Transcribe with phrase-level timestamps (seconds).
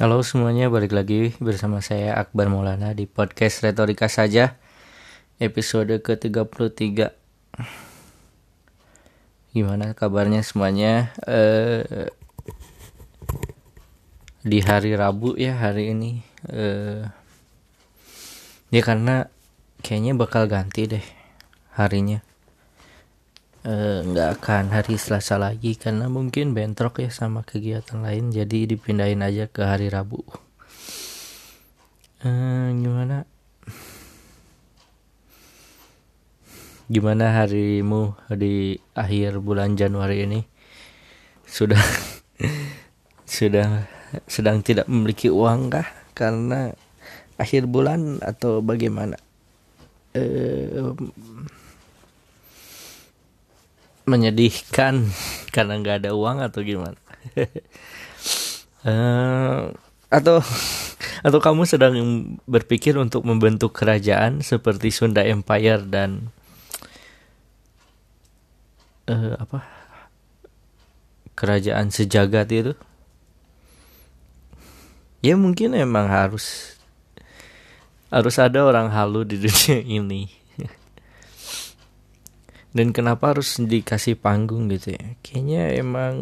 [0.00, 4.56] Halo semuanya, balik lagi bersama saya Akbar Maulana di podcast Retorika Saja
[5.36, 7.12] Episode ke-33
[9.52, 11.12] Gimana kabarnya semuanya?
[11.28, 12.08] Eh,
[14.40, 16.24] di hari Rabu ya hari ini.
[16.48, 17.04] Eh,
[18.72, 19.28] Ya karena
[19.84, 21.04] kayaknya bakal ganti deh
[21.76, 22.24] harinya
[23.62, 29.22] nggak uh, akan hari Selasa lagi karena mungkin bentrok ya sama kegiatan lain jadi dipindahin
[29.22, 30.18] aja ke hari Rabu.
[32.26, 33.22] Uh, gimana?
[36.90, 40.42] Gimana harimu di akhir bulan Januari ini?
[41.46, 41.78] Sudah
[43.38, 43.86] sudah
[44.26, 45.86] sedang tidak memiliki uang kah
[46.18, 46.74] karena
[47.38, 49.14] akhir bulan atau bagaimana?
[50.18, 50.98] Uh,
[54.04, 55.06] menyedihkan
[55.54, 56.98] karena nggak ada uang atau gimana?
[58.82, 59.70] Uh,
[60.16, 60.44] atau
[61.24, 61.94] atau kamu sedang
[62.44, 66.28] berpikir untuk membentuk kerajaan seperti Sunda Empire dan
[69.08, 69.64] uh, apa?
[71.32, 72.74] Kerajaan sejagat itu?
[75.22, 76.76] Ya mungkin emang harus
[78.12, 80.41] harus ada orang halu di dunia ini
[82.72, 85.04] dan kenapa harus dikasih panggung gitu ya?
[85.20, 86.14] Kayaknya emang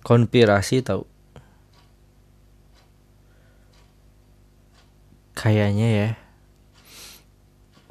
[0.00, 1.04] konspirasi tau.
[5.36, 6.10] Kayaknya ya.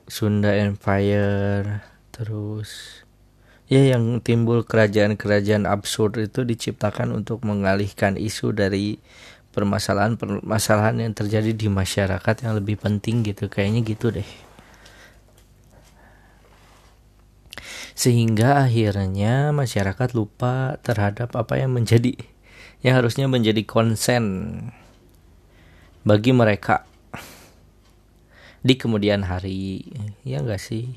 [0.08, 1.84] Sunda Empire
[2.16, 3.04] terus
[3.68, 8.98] ya yang timbul kerajaan-kerajaan absurd itu diciptakan untuk mengalihkan isu dari
[9.52, 13.52] permasalahan-permasalahan yang terjadi di masyarakat yang lebih penting gitu.
[13.52, 14.47] Kayaknya gitu deh
[17.98, 22.14] sehingga akhirnya masyarakat lupa terhadap apa yang menjadi
[22.86, 24.24] yang harusnya menjadi konsen
[26.06, 26.86] bagi mereka
[28.62, 29.82] di kemudian hari.
[30.22, 30.94] Ya enggak sih?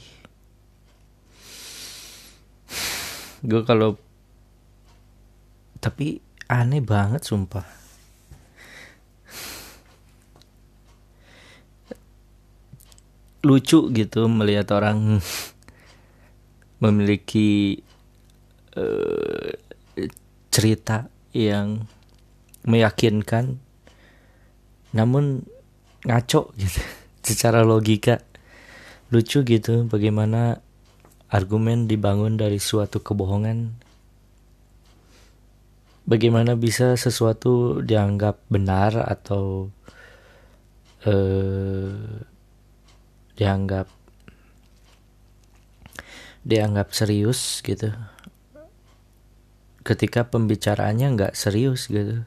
[3.40, 3.96] Gue kalau
[5.80, 6.20] tapi
[6.52, 7.64] aneh banget sumpah.
[13.40, 15.24] Lucu gitu melihat orang
[16.80, 17.78] memiliki
[18.74, 19.52] uh,
[20.50, 21.86] cerita yang
[22.66, 23.60] meyakinkan
[24.90, 25.46] namun
[26.02, 26.80] ngaco gitu
[27.28, 28.22] secara logika.
[29.10, 30.62] Lucu gitu bagaimana
[31.26, 33.74] argumen dibangun dari suatu kebohongan.
[36.06, 39.70] Bagaimana bisa sesuatu dianggap benar atau
[41.06, 41.94] uh,
[43.34, 43.86] dianggap
[46.44, 47.92] dianggap serius gitu.
[49.80, 52.24] Ketika pembicaraannya nggak serius gitu.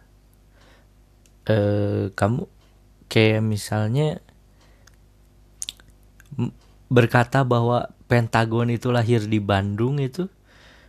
[1.45, 1.57] E,
[2.13, 2.47] kamu
[3.11, 4.23] kayak misalnya
[6.89, 10.29] berkata bahwa Pentagon itu lahir di Bandung itu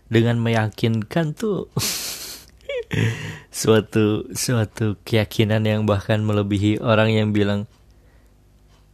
[0.08, 1.72] dengan meyakinkan tuh
[3.54, 7.64] suatu suatu keyakinan yang bahkan melebihi orang yang bilang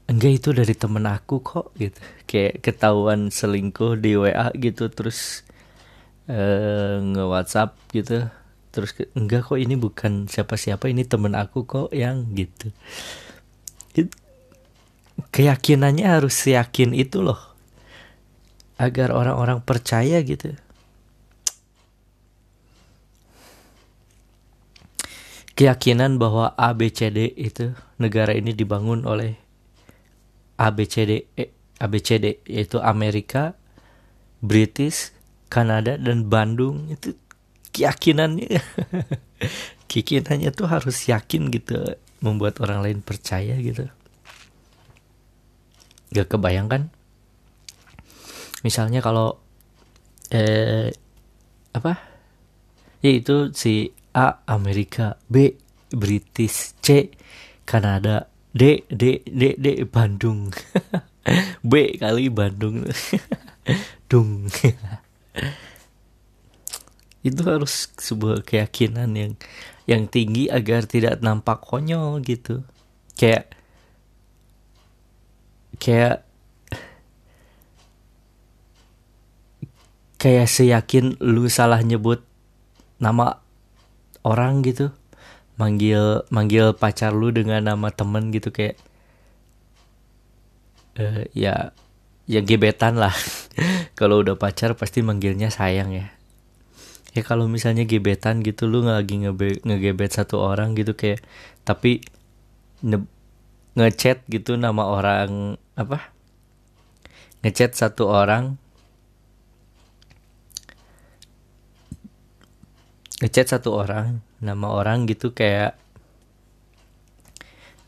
[0.06, 1.98] enggak itu dari temen aku kok gitu
[2.30, 5.42] kayak ketahuan selingkuh di WA gitu terus
[6.30, 8.30] uh, nge WhatsApp gitu.
[8.70, 12.70] Terus enggak kok ini bukan siapa-siapa ini temen aku kok yang gitu.
[13.98, 14.14] It,
[15.34, 17.42] keyakinannya harus yakin itu loh.
[18.78, 20.54] Agar orang-orang percaya gitu.
[25.58, 29.36] Keyakinan bahwa ABCD itu negara ini dibangun oleh
[30.56, 33.56] ABCD eh, ABCD yaitu Amerika,
[34.44, 35.16] British,
[35.48, 36.92] Kanada dan Bandung.
[36.92, 37.16] Itu
[37.72, 38.60] keyakinannya.
[39.90, 41.82] Keyakinannya tuh harus yakin gitu
[42.22, 43.88] membuat orang lain percaya gitu.
[46.14, 46.92] Gak kebayangkan
[48.60, 49.40] misalnya kalau
[50.30, 50.92] eh
[51.72, 51.92] apa?
[53.00, 55.56] Yaitu si A Amerika B
[55.90, 57.14] British C
[57.64, 60.52] Kanada D D D D Bandung
[61.60, 62.88] B kali Bandung.
[64.10, 64.48] Dung.
[67.20, 69.32] Itu harus sebuah keyakinan yang
[69.84, 72.64] yang tinggi agar tidak nampak konyol gitu.
[73.14, 73.52] Kayak
[75.76, 76.24] kayak
[80.16, 82.24] kayak seyakin lu salah nyebut
[82.96, 83.44] nama
[84.24, 84.92] orang gitu.
[85.60, 88.80] Manggil manggil pacar lu dengan nama temen gitu kayak
[91.00, 91.72] uh, ya
[92.28, 93.14] ya gebetan lah.
[93.98, 96.12] Kalau udah pacar pasti manggilnya sayang ya.
[97.10, 101.18] Ya kalau misalnya gebetan gitu lu lagi ngebe ngegebet satu orang gitu kayak
[101.66, 102.06] tapi
[103.74, 106.14] ngechat gitu nama orang apa?
[107.42, 108.62] Ngechat satu orang.
[113.18, 115.74] Ngechat satu orang nama orang gitu kayak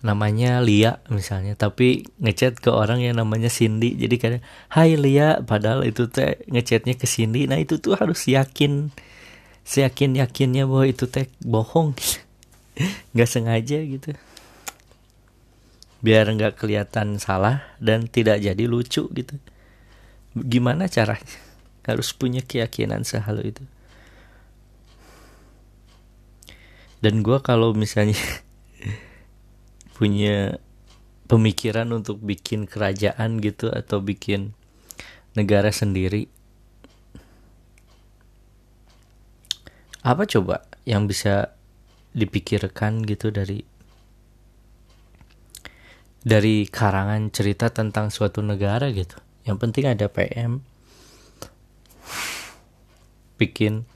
[0.02, 3.94] namanya Lia misalnya tapi ngechat ke orang yang namanya Cindy.
[3.94, 7.46] Jadi kayak Hai Lia padahal itu teh ngechatnya ke Cindy.
[7.46, 8.90] Nah itu tuh harus yakin
[9.62, 11.94] seyakin yakinnya bahwa itu teh bohong.
[13.14, 14.10] Nggak sengaja gitu.
[16.02, 19.34] Biar nggak kelihatan salah dan tidak jadi lucu gitu.
[20.34, 21.38] Gimana caranya?
[21.86, 23.62] Harus punya keyakinan sehalu itu.
[26.98, 28.18] Dan gue kalau misalnya
[30.02, 30.58] punya
[31.30, 34.50] pemikiran untuk bikin kerajaan gitu atau bikin
[35.38, 36.26] negara sendiri.
[40.02, 41.54] Apa coba yang bisa
[42.18, 43.62] dipikirkan gitu dari
[46.26, 49.22] dari karangan cerita tentang suatu negara gitu?
[49.46, 50.66] Yang penting ada PM
[53.38, 53.86] bikin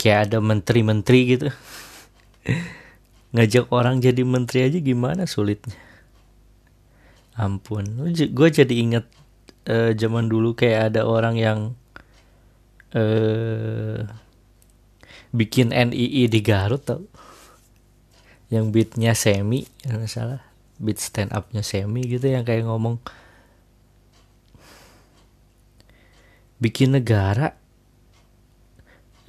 [0.00, 1.48] kayak ada menteri-menteri gitu
[3.38, 5.78] ngajak orang jadi menteri aja gimana sulitnya?
[7.38, 9.06] Ampun gue jadi inget
[9.70, 11.58] uh, zaman dulu kayak ada orang yang
[12.98, 14.02] uh,
[15.30, 17.06] bikin NII di Garut tau.
[18.50, 20.42] Yang beatnya semi yang salah.
[20.82, 22.98] Beat stand upnya semi gitu yang kayak ngomong
[26.58, 27.54] bikin negara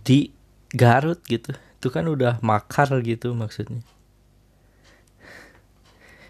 [0.02, 0.34] di
[0.74, 1.54] Garut gitu.
[1.78, 3.86] Itu kan udah makar gitu maksudnya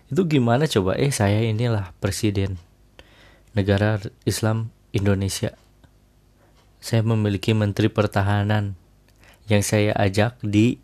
[0.09, 0.97] itu gimana coba?
[0.97, 2.57] Eh saya inilah presiden
[3.53, 5.53] negara Islam Indonesia.
[6.81, 8.73] Saya memiliki menteri pertahanan
[9.45, 10.81] yang saya ajak di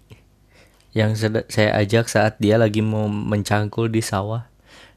[0.94, 4.45] yang saya ajak saat dia lagi mau mencangkul di sawah.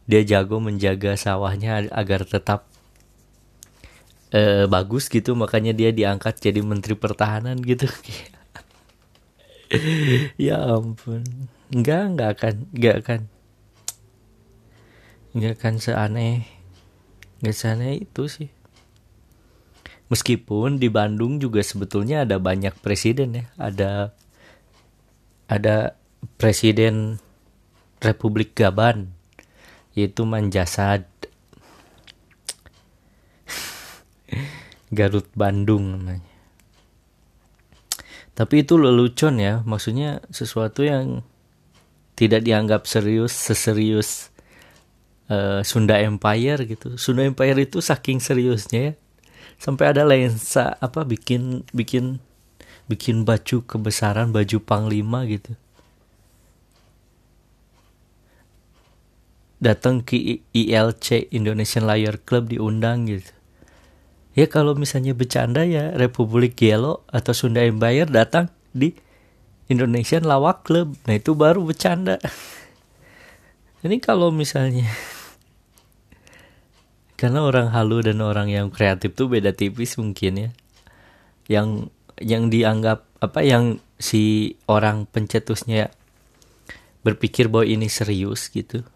[0.08, 2.69] Dia jago menjaga sawahnya agar tetap
[4.36, 5.32] uh, bagus gitu.
[5.36, 7.88] Makanya dia diangkat jadi menteri pertahanan gitu.
[10.40, 11.28] Ya ampun.
[11.69, 13.20] Enggak enggak akan enggak akan
[15.32, 16.46] enggak akan seaneh.
[17.40, 18.50] Enggak seaneh itu sih.
[20.08, 23.44] Meskipun di Bandung juga sebetulnya ada banyak presiden ya.
[23.60, 24.16] Ada
[25.48, 25.96] ada
[26.40, 27.20] presiden
[28.00, 29.12] Republik Gaban
[29.92, 31.04] yaitu Manjasad.
[34.96, 36.24] Garut Bandung namanya.
[38.38, 39.66] Tapi itu lelucon ya.
[39.66, 41.26] Maksudnya sesuatu yang
[42.14, 44.31] tidak dianggap serius seserius
[45.28, 46.96] uh, Sunda Empire gitu.
[46.96, 48.92] Sunda Empire itu saking seriusnya ya.
[49.58, 52.22] Sampai ada lensa apa bikin bikin
[52.88, 55.54] bikin baju kebesaran baju panglima gitu.
[59.58, 63.34] Datang ke ILC Indonesian Liar Club diundang gitu.
[64.38, 68.94] Ya kalau misalnya bercanda ya Republik Gelo atau Sunda Empire datang di
[69.66, 70.94] Indonesian Lawak Club.
[71.10, 72.22] Nah itu baru bercanda.
[73.82, 74.86] Ini kalau misalnya
[77.19, 80.50] karena orang halu dan orang yang kreatif tuh beda tipis mungkin ya.
[81.50, 81.91] Yang
[82.23, 85.91] yang dianggap apa yang si orang pencetusnya
[87.03, 88.87] berpikir bahwa ini serius gitu.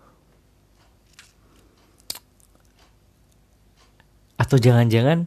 [4.38, 5.26] Atau jangan-jangan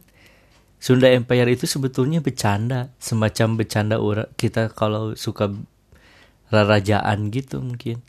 [0.80, 4.00] Sunda Empire itu sebetulnya bercanda semacam bercanda
[4.40, 5.52] kita kalau suka
[6.48, 8.00] rarajaan gitu mungkin.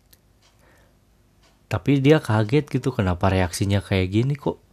[1.67, 4.63] Tapi dia kaget gitu kenapa reaksinya kayak gini kok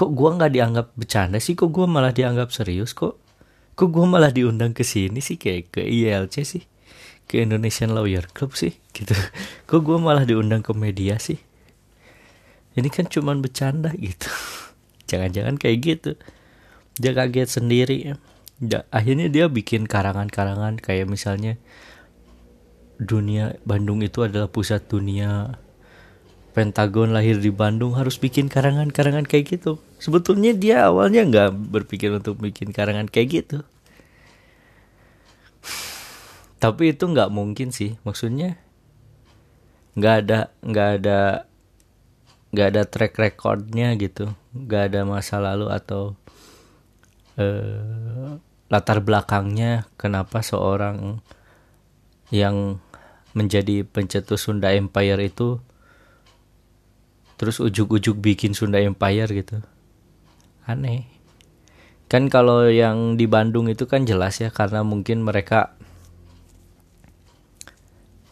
[0.00, 1.52] kok gua nggak dianggap bercanda sih?
[1.52, 3.20] Kok gua malah dianggap serius kok?
[3.76, 5.36] Kok gua malah diundang ke sini sih?
[5.36, 6.64] Kayak ke ILC sih.
[7.28, 9.12] Ke Indonesian Lawyer Club sih gitu.
[9.68, 11.36] Kok gua malah diundang ke media sih?
[12.80, 14.32] Ini kan cuman bercanda gitu.
[15.12, 16.16] Jangan-jangan kayak gitu.
[16.96, 18.16] Dia kaget sendiri.
[18.64, 20.80] Ya, akhirnya dia bikin karangan-karangan.
[20.80, 21.60] Kayak misalnya
[22.96, 25.60] dunia Bandung itu adalah pusat dunia
[26.50, 29.78] Pentagon lahir di Bandung harus bikin karangan-karangan kayak gitu.
[30.02, 33.58] Sebetulnya dia awalnya nggak berpikir untuk bikin karangan kayak gitu.
[36.60, 38.60] Tapi itu nggak mungkin sih, maksudnya
[39.94, 41.18] nggak ada nggak ada
[42.50, 46.14] nggak ada track recordnya gitu nggak ada masa lalu atau
[47.38, 48.38] uh,
[48.70, 51.18] latar belakangnya kenapa seorang
[52.30, 52.78] yang
[53.34, 55.62] menjadi pencetus Sunda Empire itu
[57.40, 59.64] terus ujuk-ujuk bikin Sunda Empire gitu
[60.68, 61.08] aneh
[62.12, 65.72] kan kalau yang di Bandung itu kan jelas ya karena mungkin mereka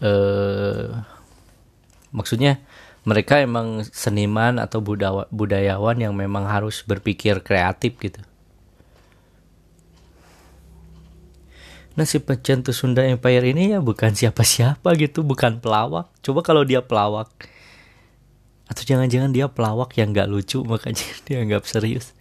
[0.04, 0.92] eh
[2.12, 2.60] maksudnya
[3.08, 4.84] mereka emang seniman atau
[5.32, 8.20] budayawan yang memang harus berpikir kreatif gitu.
[11.96, 12.20] Nah si
[12.76, 16.12] Sunda Empire ini ya bukan siapa-siapa gitu, bukan pelawak.
[16.20, 17.32] Coba kalau dia pelawak,
[18.68, 22.12] atau jangan-jangan dia pelawak yang gak lucu makanya dia anggap serius.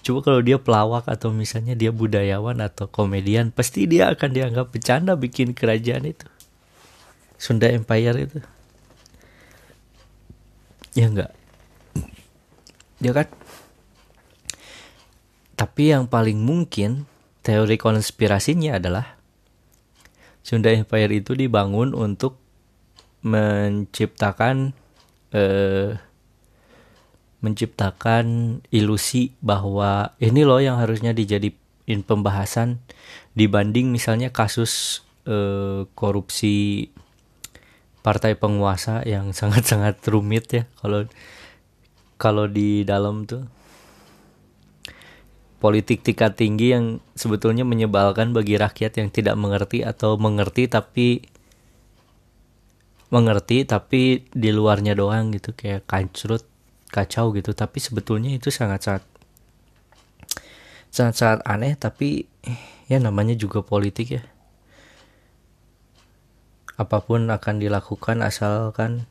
[0.00, 5.12] Coba kalau dia pelawak atau misalnya dia budayawan atau komedian, pasti dia akan dianggap bercanda
[5.12, 6.26] bikin kerajaan itu.
[7.36, 8.40] Sunda Empire itu.
[10.96, 11.32] Ya enggak.
[13.00, 13.28] Ya kan?
[15.56, 17.04] Tapi yang paling mungkin
[17.44, 19.20] teori konspirasinya adalah
[20.40, 22.40] Sunda Empire itu dibangun untuk
[23.20, 24.72] menciptakan
[25.34, 25.98] eh,
[27.40, 32.84] menciptakan ilusi bahwa ini loh yang harusnya dijadiin pembahasan
[33.32, 36.90] dibanding misalnya kasus eh, korupsi
[38.00, 41.08] partai penguasa yang sangat-sangat rumit ya kalau
[42.20, 43.48] kalau di dalam tuh.
[45.60, 51.20] Politik tingkat tinggi yang sebetulnya menyebalkan bagi rakyat yang tidak mengerti atau mengerti tapi
[53.10, 56.46] mengerti tapi di luarnya doang gitu kayak kancrut
[56.90, 57.50] kacau gitu.
[57.52, 59.02] Tapi sebetulnya itu sangat-sangat
[60.90, 62.26] sangat-sangat aneh tapi
[62.90, 64.22] ya namanya juga politik ya.
[66.78, 69.04] Apa pun akan dilakukan asalkan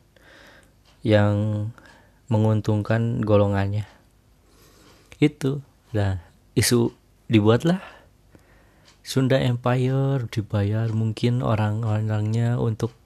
[1.06, 1.68] yang
[2.28, 3.84] menguntungkan golongannya.
[5.20, 5.60] Itu
[5.92, 6.24] nah
[6.56, 6.92] isu
[7.28, 7.80] dibuatlah.
[9.00, 12.99] Sunda Empire dibayar mungkin orang-orangnya untuk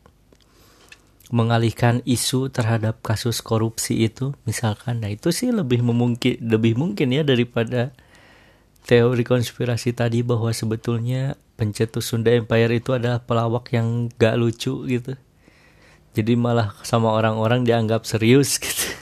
[1.34, 5.02] mengalihkan isu terhadap kasus korupsi itu misalkan.
[5.02, 7.90] Nah itu sih lebih memungkin lebih mungkin ya daripada
[8.86, 15.18] teori konspirasi tadi bahwa sebetulnya pencetus Sunda Empire itu adalah pelawak yang gak lucu gitu.
[16.14, 18.94] Jadi malah sama orang-orang dianggap serius gitu.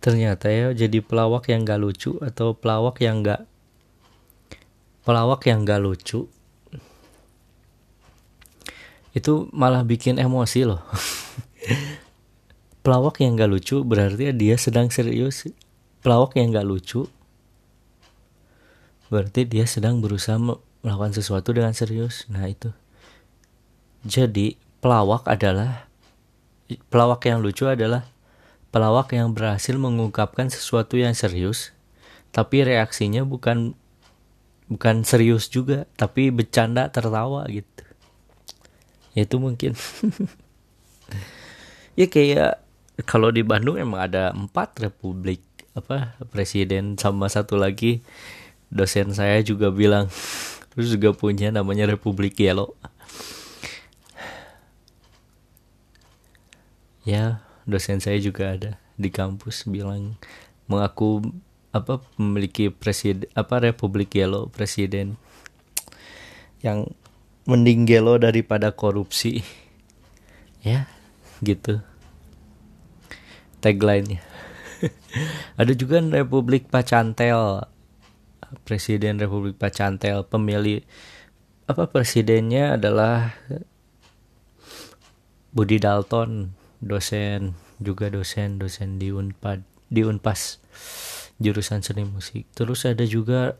[0.00, 3.44] Ternyata ya jadi pelawak yang gak lucu atau pelawak yang gak
[5.04, 6.32] pelawak yang gak lucu
[9.16, 10.84] itu malah bikin emosi loh.
[12.84, 15.48] Pelawak yang gak lucu berarti dia sedang serius.
[16.04, 17.08] Pelawak yang gak lucu
[19.08, 20.36] berarti dia sedang berusaha
[20.84, 22.28] melakukan sesuatu dengan serius.
[22.28, 22.68] Nah itu.
[24.04, 25.88] Jadi pelawak adalah
[26.92, 28.04] pelawak yang lucu adalah
[28.74, 31.72] pelawak yang berhasil mengungkapkan sesuatu yang serius
[32.34, 33.72] tapi reaksinya bukan
[34.66, 37.85] bukan serius juga tapi bercanda tertawa gitu
[39.16, 39.72] ya itu mungkin.
[41.96, 42.60] Ya kayak
[43.08, 45.40] kalau di Bandung emang ada empat republik
[45.72, 48.04] apa presiden sama satu lagi.
[48.68, 50.12] Dosen saya juga bilang
[50.76, 52.76] terus juga punya namanya Republik Yellow.
[57.08, 60.20] Ya dosen saya juga ada di kampus bilang
[60.68, 61.24] mengaku
[61.72, 65.16] apa memiliki presiden apa Republik Yellow presiden
[66.60, 66.92] yang
[67.46, 69.42] mending gelo daripada korupsi
[70.66, 70.90] ya
[71.40, 71.78] gitu
[73.66, 74.22] tagline-nya.
[75.60, 77.66] Ada juga Republik Pacantel.
[78.62, 80.86] Presiden Republik Pacantel, pemilih
[81.66, 83.34] apa presidennya adalah
[85.50, 90.62] Budi Dalton, dosen juga dosen dosen di Unpad di Unpas
[91.42, 92.46] jurusan seni musik.
[92.54, 93.58] Terus ada juga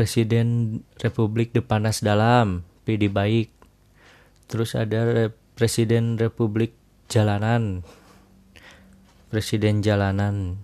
[0.00, 3.52] Presiden Republik Depanas Dalam, PD Baik.
[4.48, 6.72] Terus ada Presiden Republik
[7.12, 7.84] Jalanan,
[9.28, 10.56] presiden jalanan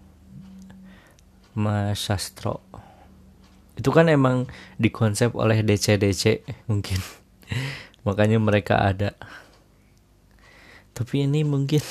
[1.52, 2.64] Mas Sastro.
[3.76, 4.49] Itu kan emang
[4.81, 6.97] dikonsep oleh DC-DC mungkin.
[8.09, 9.21] Makanya mereka ada.
[10.97, 11.85] Tapi ini mungkin.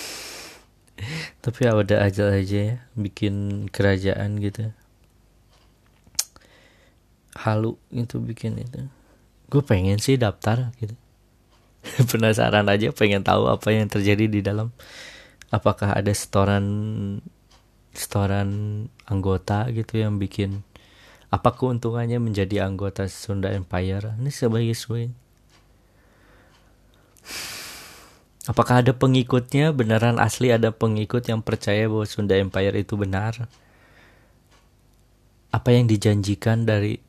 [1.46, 4.74] Tapi ada aja aja ya bikin kerajaan gitu
[7.36, 8.88] halu itu bikin itu.
[9.52, 10.96] Gue pengen sih daftar gitu.
[12.12, 14.74] Penasaran aja pengen tahu apa yang terjadi di dalam.
[15.54, 16.66] Apakah ada setoran
[17.96, 18.50] setoran
[19.08, 20.68] anggota gitu yang bikin
[21.32, 24.18] apa keuntungannya menjadi anggota Sunda Empire?
[24.18, 25.14] Ini sebagai sebagai
[28.46, 29.74] apakah ada pengikutnya?
[29.74, 33.50] Beneran asli ada pengikut yang percaya bahwa Sunda Empire itu benar?
[35.54, 37.00] Apa yang dijanjikan dari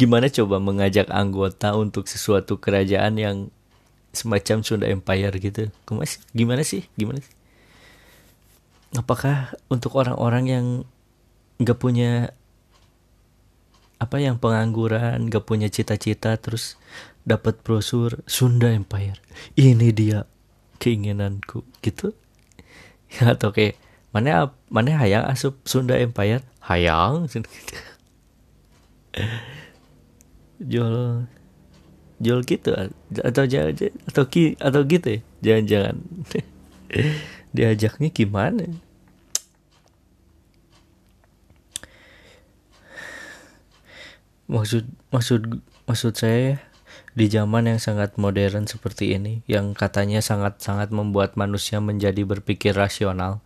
[0.00, 3.36] gimana coba mengajak anggota untuk sesuatu kerajaan yang
[4.10, 5.70] semacam Sunda Empire gitu?
[6.34, 6.88] Gimana sih?
[6.96, 7.34] Gimana sih?
[8.96, 10.66] Apakah untuk orang-orang yang
[11.60, 12.32] nggak punya
[13.96, 16.76] apa yang pengangguran gak punya cita-cita terus
[17.24, 19.16] dapat brosur Sunda Empire?
[19.56, 20.28] Ini dia
[20.76, 22.12] keinginanku gitu?
[23.16, 23.80] Ya atau kayak
[24.12, 26.44] mana mana hayang asup Sunda Empire?
[26.60, 27.28] Hayang
[30.60, 31.26] jual
[32.16, 32.72] jual gitu
[33.20, 33.44] atau
[34.08, 35.96] atau ki atau gitu ya jangan-jangan
[37.56, 38.64] diajaknya gimana?
[44.46, 46.62] Maksud maksud maksud saya
[47.16, 53.40] di zaman yang sangat modern seperti ini yang katanya sangat-sangat membuat manusia menjadi berpikir rasional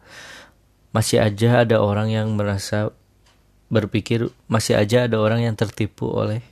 [0.91, 2.91] masih aja ada orang yang merasa
[3.71, 6.43] berpikir masih aja ada orang yang tertipu oleh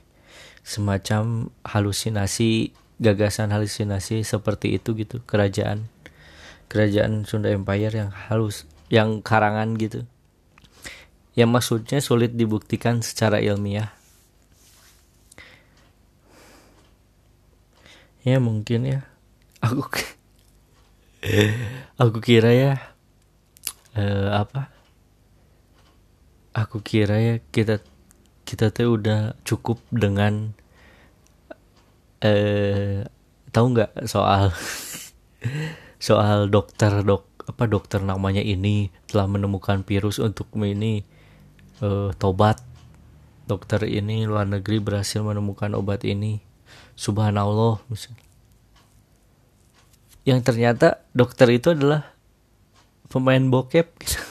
[0.63, 5.87] semacam halusinasi gagasan halusinasi seperti itu gitu kerajaan
[6.69, 10.05] kerajaan Sunda Empire yang halus yang karangan gitu.
[11.33, 13.89] Yang maksudnya sulit dibuktikan secara ilmiah.
[18.21, 19.01] Ya mungkin ya.
[19.59, 19.83] Aku
[22.01, 22.73] aku kira ya
[23.91, 24.71] uh, apa
[26.65, 27.79] aku kira ya kita
[28.43, 30.57] kita tuh udah cukup dengan
[32.19, 33.05] eh
[33.53, 34.51] tahu nggak soal
[36.07, 41.01] soal dokter dok apa dokter namanya ini telah menemukan virus untuk ini
[41.81, 42.61] uh, tobat.
[43.49, 46.37] Dokter ini luar negeri berhasil menemukan obat ini.
[46.93, 47.81] Subhanallah.
[50.21, 52.13] Yang ternyata dokter itu adalah
[53.09, 53.87] pemain bokep.
[53.97, 54.21] gitu.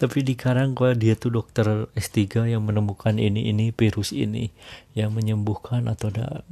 [0.00, 4.50] tapi di Karang gua dia tuh dokter S3 yang menemukan ini ini virus ini
[4.96, 6.42] yang menyembuhkan atau ada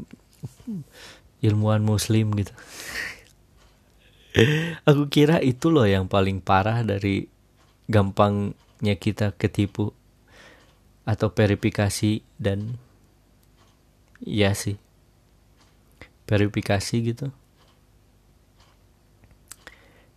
[1.46, 2.54] ilmuwan muslim gitu
[4.88, 7.26] aku kira itu loh yang paling parah dari
[7.90, 9.90] gampangnya kita ketipu
[11.02, 12.78] atau verifikasi dan
[14.22, 14.78] Iya sih.
[16.30, 17.34] Verifikasi gitu.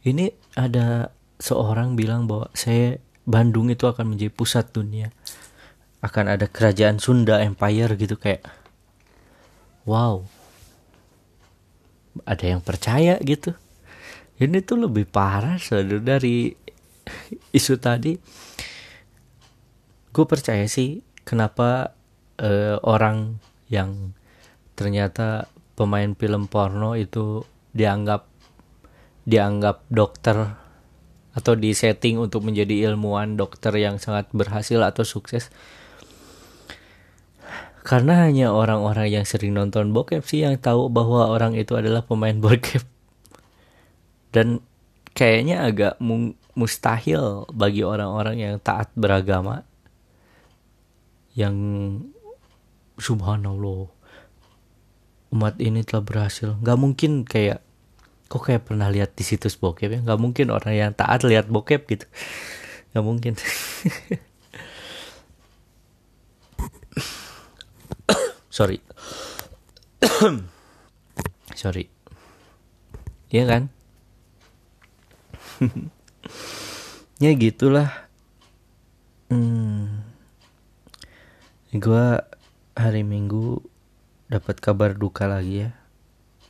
[0.06, 1.10] Ini ada
[1.42, 5.10] seorang bilang bahwa saya Bandung itu akan menjadi pusat dunia.
[6.00, 8.46] Akan ada kerajaan Sunda Empire gitu kayak
[9.90, 10.22] wow.
[12.24, 13.58] Ada yang percaya gitu.
[14.38, 15.58] Ini tuh lebih parah
[16.00, 16.54] dari
[17.58, 18.14] isu tadi.
[20.14, 21.92] Gue percaya sih kenapa
[22.40, 24.14] uh, orang yang
[24.78, 27.44] ternyata pemain film porno itu
[27.76, 28.28] dianggap
[29.26, 30.65] dianggap dokter
[31.36, 35.52] atau di setting untuk menjadi ilmuwan dokter yang sangat berhasil atau sukses.
[37.86, 42.34] Karena hanya orang-orang yang sering nonton bokep sih yang tahu bahwa orang itu adalah pemain
[42.46, 42.82] bokep.
[44.32, 44.64] Dan
[45.12, 46.00] kayaknya agak
[46.56, 49.68] mustahil bagi orang-orang yang taat beragama.
[51.36, 51.56] Yang
[52.96, 53.92] subhanallah
[55.36, 56.56] umat ini telah berhasil.
[56.64, 57.65] Nggak mungkin kayak
[58.36, 60.04] kok kayak pernah lihat di situs bokep ya?
[60.04, 62.04] Nggak mungkin orang yang taat lihat bokep gitu.
[62.92, 63.40] Nggak mungkin.
[68.52, 68.84] Sorry.
[71.56, 71.88] Sorry.
[73.32, 73.72] Iya kan?
[77.24, 78.12] Ya gitulah.
[79.32, 80.04] Hmm.
[81.72, 82.08] gue
[82.76, 83.64] hari Minggu
[84.28, 85.72] dapat kabar duka lagi ya.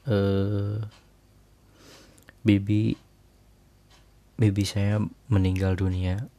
[0.09, 1.04] Eh
[2.45, 2.95] bibi
[4.37, 6.29] bibi saya meninggal dunia.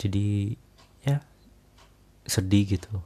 [0.00, 0.56] Jadi
[1.04, 1.20] ya
[2.24, 2.96] sedih gitu.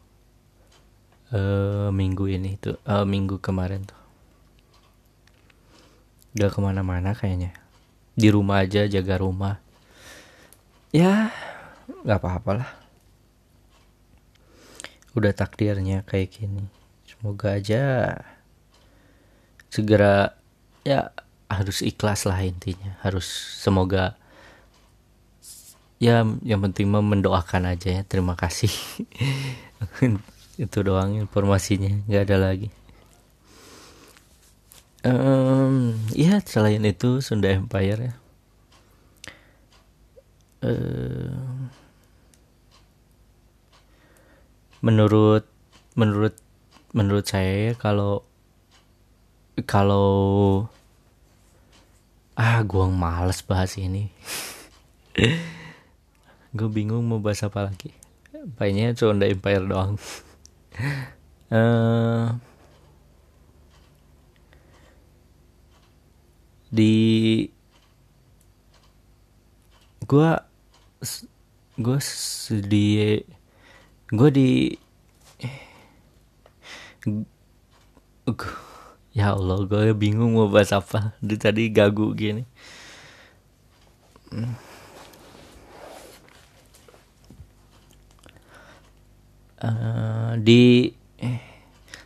[1.34, 4.00] Eh minggu ini tuh eh, minggu kemarin tuh.
[6.38, 7.52] Gak ke mana-mana kayaknya.
[8.14, 9.58] Di rumah aja jaga rumah.
[10.94, 11.34] Ya
[11.86, 12.70] nggak apa-apa lah
[15.16, 16.66] udah takdirnya kayak gini
[17.08, 18.12] semoga aja
[19.70, 20.36] segera
[20.86, 21.10] ya
[21.50, 22.94] harus ikhlas lah intinya.
[23.02, 23.26] Harus
[23.58, 24.14] semoga
[25.98, 28.02] ya yang penting mendoakan aja ya.
[28.06, 28.70] Terima kasih.
[30.62, 32.06] Itu doang informasinya.
[32.06, 32.68] Nggak ada lagi.
[35.06, 38.14] Um, ya selain itu Sunda Empire ya.
[40.66, 41.70] Uh,
[44.82, 45.46] menurut
[45.94, 46.34] menurut
[46.90, 48.26] menurut saya kalau
[49.64, 50.68] kalau
[52.36, 54.12] ah gua males bahas ini.
[56.56, 57.92] Gue bingung mau bahas apa lagi.
[58.56, 60.00] Kayaknya cuma empire doang.
[61.52, 62.32] Uh,
[66.76, 67.48] di
[70.06, 70.30] gue
[71.76, 71.98] gue
[72.68, 73.22] di eh,
[74.10, 74.48] gue di
[77.04, 78.65] gue
[79.16, 82.44] ya Allah gue bingung mau bahas apa di tadi gagu gini
[89.64, 90.92] uh, di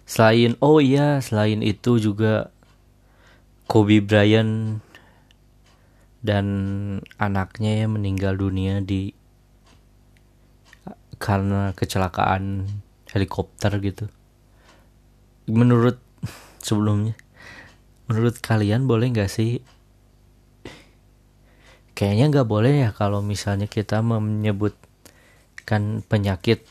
[0.07, 2.55] selain oh iya selain itu juga
[3.67, 4.83] Kobe Bryant
[6.21, 6.47] dan
[7.17, 9.15] anaknya yang meninggal dunia di
[11.21, 12.67] karena kecelakaan
[13.13, 14.09] helikopter gitu.
[15.47, 16.01] Menurut
[16.63, 17.19] sebelumnya,
[18.07, 19.61] menurut kalian boleh nggak sih?
[21.93, 26.65] Kayaknya nggak boleh ya kalau misalnya kita menyebutkan penyakit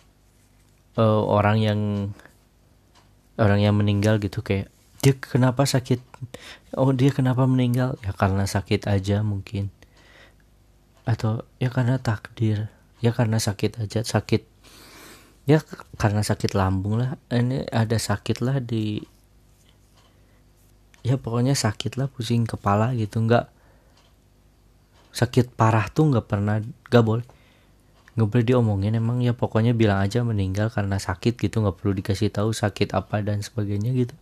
[0.98, 1.80] uh, orang yang
[3.40, 6.04] orang yang meninggal gitu kayak dia kenapa sakit?
[6.76, 7.96] Oh dia kenapa meninggal?
[8.04, 9.72] Ya karena sakit aja mungkin.
[11.08, 12.68] Atau ya karena takdir.
[13.00, 14.04] Ya karena sakit aja.
[14.04, 14.44] Sakit.
[15.48, 15.64] Ya
[15.96, 17.16] karena sakit lambung lah.
[17.32, 19.00] Ini ada sakit lah di
[21.10, 23.20] ya pokoknya sakit lah pusing kepala gitu.
[23.26, 23.50] Nggak
[25.10, 27.26] sakit parah tuh nggak pernah nggak boleh.
[28.14, 31.66] Nggak boleh diomongin emang ya pokoknya bilang aja meninggal karena sakit gitu.
[31.66, 34.16] Nggak perlu dikasih tahu sakit apa dan sebagainya gitu.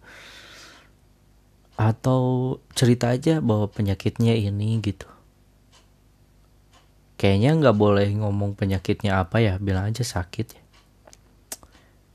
[1.78, 5.06] Atau cerita aja bahwa penyakitnya ini gitu.
[7.18, 10.64] Kayaknya nggak boleh ngomong penyakitnya apa ya bilang aja sakit ya.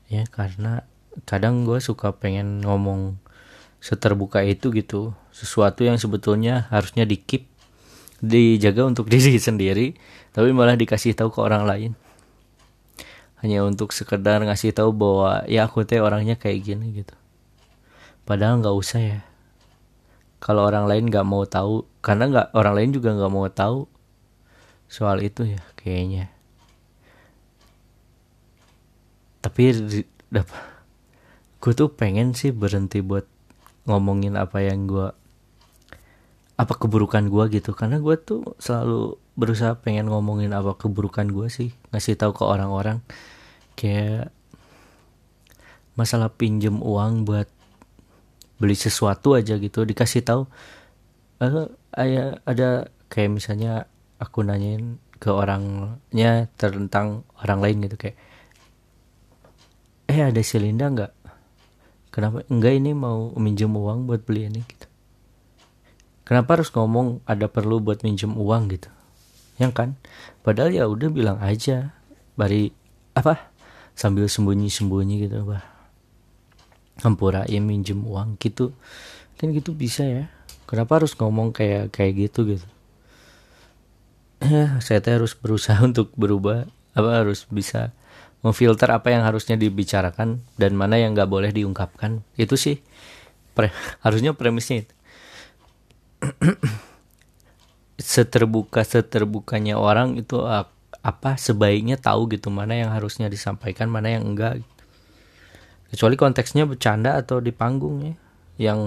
[0.07, 0.87] Ya karena
[1.27, 3.19] kadang gue suka pengen ngomong
[3.83, 7.51] seterbuka itu gitu sesuatu yang sebetulnya harusnya di keep
[8.23, 9.99] dijaga untuk diri sendiri
[10.31, 11.91] tapi malah dikasih tahu ke orang lain.
[13.43, 17.11] Hanya untuk sekedar ngasih tahu bahwa ya aku teh orangnya kayak gini gitu.
[18.23, 19.19] Padahal nggak usah ya.
[20.39, 23.91] Kalau orang lain nggak mau tahu karena nggak orang lain juga nggak mau tahu
[24.87, 26.31] soal itu ya kayaknya.
[29.43, 29.75] Tapi
[31.61, 33.32] gue tuh pengen sih berhenti buat
[33.83, 35.07] ngomongin apa yang gue
[36.53, 37.75] apa keburukan gue gitu.
[37.75, 41.73] Karena gue tuh selalu berusaha pengen ngomongin apa keburukan gue sih.
[41.91, 43.01] Ngasih tahu ke orang-orang
[43.73, 44.29] kayak
[45.93, 47.49] masalah pinjem uang buat
[48.61, 49.83] beli sesuatu aja gitu.
[49.83, 50.45] Dikasih tahu
[51.43, 52.69] uh, ada ada
[53.11, 53.85] kayak misalnya
[54.17, 58.17] aku nanyain ke orangnya tentang orang lain gitu kayak
[60.11, 61.22] eh ada si Linda nggak
[62.13, 64.85] kenapa enggak ini mau minjem uang buat beli ini gitu?
[66.23, 68.87] Kenapa harus ngomong ada perlu buat minjem uang gitu?
[69.57, 69.89] Yang kan?
[70.45, 71.91] Padahal ya udah bilang aja
[72.37, 72.69] bari
[73.17, 73.49] apa?
[73.97, 75.65] Sambil sembunyi sembunyi gitu bah.
[77.49, 78.71] Ya minjem uang gitu.
[79.41, 80.29] Kan gitu bisa ya.
[80.69, 82.67] Kenapa harus ngomong kayak kayak gitu gitu?
[84.43, 87.95] Ya saya harus berusaha untuk berubah apa harus bisa
[88.43, 92.21] memfilter apa yang harusnya dibicarakan dan mana yang nggak boleh diungkapkan.
[92.35, 92.83] Itu sih
[93.55, 93.71] pre,
[94.05, 94.93] harusnya premisnya itu.
[98.03, 100.43] Seterbuka seterbukanya orang itu
[101.03, 104.63] apa sebaiknya tahu gitu mana yang harusnya disampaikan mana yang enggak
[105.93, 108.15] kecuali konteksnya bercanda atau di panggung ya
[108.57, 108.79] yang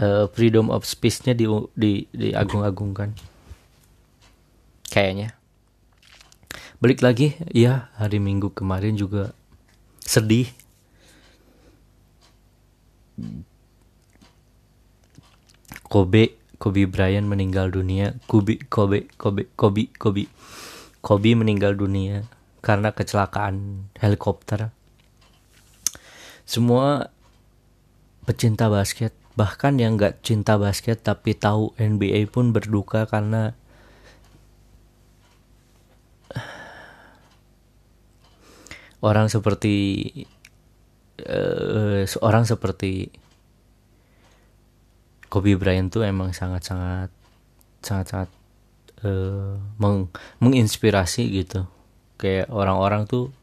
[0.00, 1.44] uh, freedom of speech-nya di
[1.76, 3.12] di diagung-agungkan.
[4.88, 5.36] Kayaknya
[6.76, 9.32] balik lagi ya hari minggu kemarin juga
[10.04, 10.48] sedih.
[15.86, 18.16] Kobe Kobe Bryant meninggal dunia.
[18.28, 20.28] Kobe Kobe Kobe Kobe Kobe.
[21.00, 22.26] Kobe meninggal dunia
[22.60, 24.74] karena kecelakaan helikopter.
[26.42, 27.14] Semua
[28.26, 33.54] pecinta basket, bahkan yang nggak cinta basket tapi tahu NBA pun berduka karena
[39.04, 40.08] orang seperti
[41.24, 43.10] uh, seorang seperti
[45.26, 47.10] Kobe Bryant tuh emang sangat-sangat
[47.82, 48.30] sangat-sangat
[49.04, 50.08] uh, meng
[50.40, 51.66] menginspirasi gitu.
[52.16, 53.34] Kayak orang-orang tuh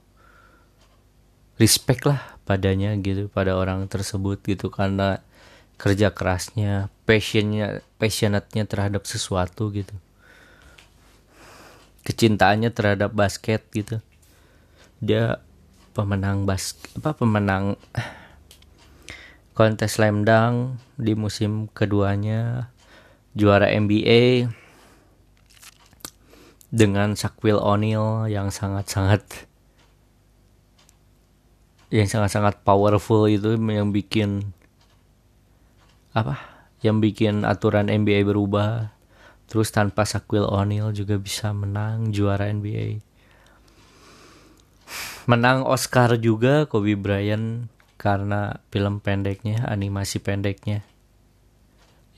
[1.62, 4.72] respect lah padanya gitu pada orang tersebut gitu.
[4.74, 5.22] Karena
[5.78, 9.94] kerja kerasnya passionnya passionate-nya terhadap sesuatu gitu.
[12.08, 14.00] Kecintaannya terhadap basket gitu
[15.04, 15.44] dia
[15.92, 17.76] pemenang bas apa pemenang
[19.52, 22.72] kontes slam dunk di musim keduanya
[23.36, 24.48] juara NBA
[26.72, 29.46] dengan Shaquille O'Neal yang sangat-sangat
[31.94, 34.56] yang sangat-sangat powerful itu yang bikin
[36.16, 36.40] apa
[36.82, 38.90] yang bikin aturan NBA berubah.
[39.46, 43.13] Terus tanpa Shaquille O'Neal juga bisa menang juara NBA
[45.26, 50.84] menang Oscar juga Kobe Bryant karena film pendeknya animasi pendeknya.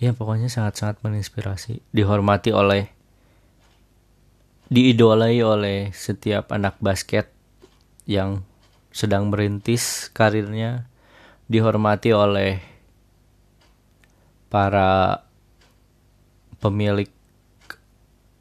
[0.02, 2.92] Ya pokoknya sangat-sangat menginspirasi dihormati oleh
[4.68, 7.30] diidolai oleh setiap anak basket
[8.10, 8.42] yang
[8.90, 10.90] sedang merintis karirnya
[11.46, 12.60] dihormati oleh
[14.50, 15.22] para
[16.58, 17.12] pemilik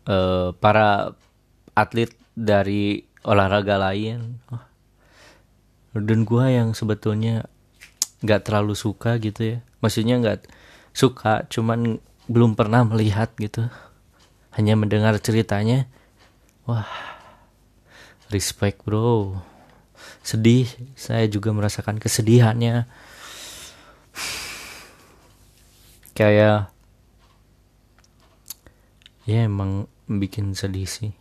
[0.09, 1.13] uh, para
[1.77, 4.39] atlet dari olahraga lain.
[5.97, 7.49] Dan gua yang sebetulnya
[8.21, 9.59] nggak terlalu suka gitu ya.
[9.81, 10.47] Maksudnya nggak
[10.95, 13.67] suka cuman belum pernah melihat gitu.
[14.55, 15.89] Hanya mendengar ceritanya.
[16.69, 16.87] Wah
[18.29, 19.41] respect bro.
[20.21, 20.69] Sedih.
[20.95, 22.87] Saya juga merasakan kesedihannya.
[26.15, 26.71] Kayak
[29.25, 31.17] ya emang bikin sedih sih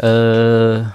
[0.00, 0.88] uh,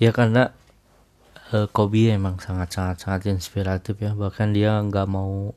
[0.00, 0.50] ya karena
[1.52, 4.16] uh, Kobe emang sangat sangat sangat inspiratif ya.
[4.16, 5.52] Bahkan dia nggak mau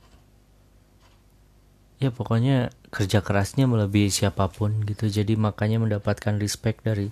[1.95, 5.08] ya pokoknya kerja kerasnya melebihi siapa pun gitu.
[5.08, 7.10] Jadi makanya mendapatkan respect dari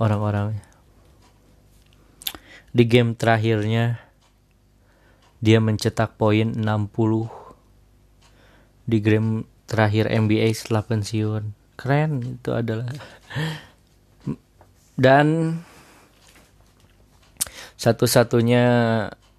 [0.00, 0.58] orang-orang.
[2.76, 4.00] Di game terakhirnya
[5.40, 6.64] dia mencetak poin 60
[8.88, 12.88] di game terakhir NBA setelah pensiun keren itu adalah
[14.96, 15.60] dan
[17.76, 18.64] satu-satunya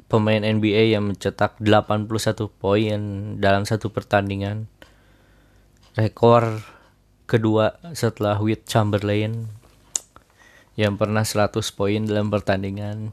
[0.08, 2.08] pemain NBA yang mencetak 81
[2.54, 3.02] poin
[3.42, 4.70] dalam satu pertandingan.
[5.98, 6.62] Rekor
[7.26, 9.50] kedua setelah Wilt Chamberlain
[10.78, 13.12] yang pernah 100 poin dalam pertandingan.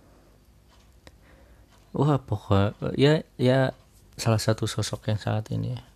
[1.96, 3.72] Wah, pokok ya ya
[4.14, 5.93] salah satu sosok yang saat ini ya.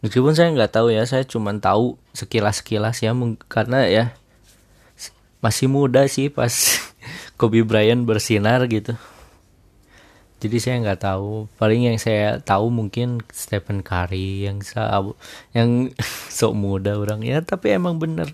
[0.00, 3.12] Meskipun saya nggak tahu ya, saya cuma tahu sekilas-sekilas ya
[3.52, 4.04] karena ya
[5.44, 6.52] masih muda sih pas
[7.40, 8.96] Kobe Bryant bersinar gitu.
[10.40, 11.52] Jadi saya nggak tahu.
[11.60, 14.64] Paling yang saya tahu mungkin Stephen Curry yang
[15.52, 15.92] yang
[16.32, 17.20] sok muda orang.
[17.20, 18.32] Ya tapi emang bener.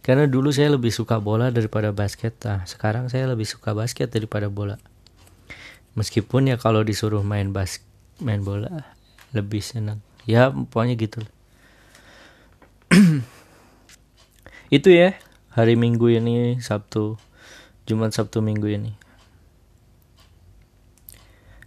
[0.00, 2.40] Karena dulu saya lebih suka bola daripada basket.
[2.48, 4.80] Nah sekarang saya lebih suka basket daripada bola.
[5.92, 7.84] Meskipun ya kalau disuruh main bas
[8.16, 8.96] main bola
[9.36, 11.20] lebih senang ya pokoknya gitu
[14.76, 15.16] itu ya
[15.52, 17.20] hari minggu ini Sabtu
[17.82, 18.94] Jumat Sabtu Minggu ini.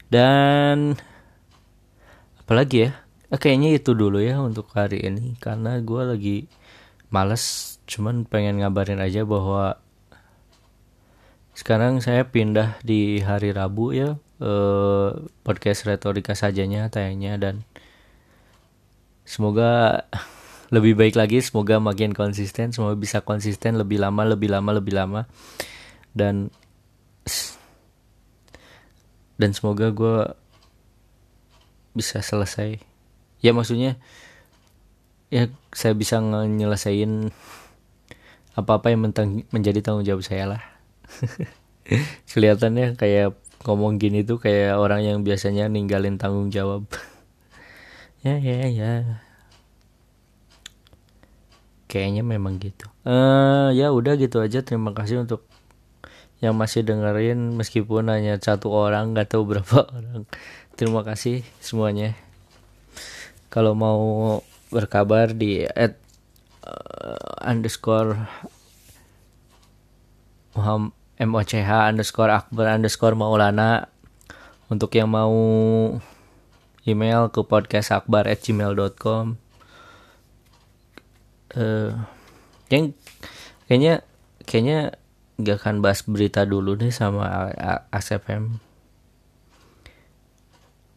[0.07, 0.95] Dan
[2.39, 2.91] apalagi ya?
[3.33, 6.37] Eh, kayaknya itu dulu ya untuk hari ini karena gue lagi
[7.09, 9.81] males cuman pengen ngabarin aja bahwa
[11.57, 15.09] sekarang saya pindah di hari Rabu ya eh,
[15.41, 17.55] podcast retorika sajanya tayangnya dan
[19.25, 20.05] semoga
[20.75, 25.27] lebih baik lagi semoga makin konsisten semoga bisa konsisten lebih lama lebih lama lebih lama.
[26.15, 26.53] Dan
[29.35, 30.31] dan semoga gue
[31.91, 32.79] bisa selesai.
[33.43, 33.99] Ya maksudnya
[35.33, 37.33] ya saya bisa nyelesain
[38.55, 39.11] apa-apa yang
[39.51, 40.61] menjadi tanggung jawab saya lah.
[42.31, 43.35] Kelihatannya kayak
[43.67, 46.87] ngomong gini tuh kayak orang yang biasanya ninggalin tanggung jawab
[48.25, 48.91] ya ya ya.
[51.85, 52.89] Kayaknya memang gitu.
[53.05, 54.65] Eh uh, ya udah gitu aja.
[54.65, 55.45] Terima kasih untuk
[56.41, 57.53] yang masih dengerin.
[57.53, 60.25] Meskipun hanya satu orang nggak tahu berapa orang.
[60.73, 62.17] Terima kasih semuanya.
[63.53, 64.41] Kalau mau
[64.73, 65.95] berkabar di at
[66.65, 68.25] uh, underscore
[71.21, 73.85] moch underscore akbar underscore maulana.
[74.65, 75.37] Untuk yang mau
[76.85, 79.35] email ke podcast akbar at gmail.com
[81.57, 81.91] uh,
[82.69, 82.93] yang
[83.65, 84.05] kayaknya
[84.45, 84.79] kayaknya
[85.41, 87.51] gak akan bahas berita dulu deh sama
[87.91, 88.61] ASFM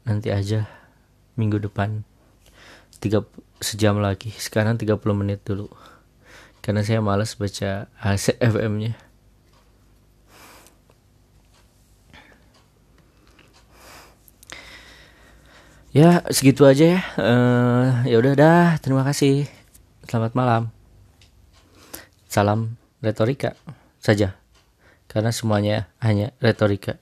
[0.08, 0.64] nanti aja
[1.36, 2.02] minggu depan.
[2.98, 3.22] Tiga
[3.62, 4.32] sejam lagi.
[4.34, 5.70] Sekarang 30 menit dulu.
[6.64, 9.07] Karena saya malas baca ASFM nya
[15.92, 17.00] ya segitu aja ya.
[17.16, 18.68] Uh, ya udah dah.
[18.80, 19.48] Terima kasih.
[20.08, 20.62] Selamat malam.
[22.28, 23.56] Salam retorika
[23.98, 24.36] saja.
[25.08, 27.00] Karena semuanya hanya retorika